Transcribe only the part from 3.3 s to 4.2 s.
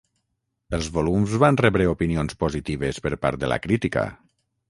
de la crítica.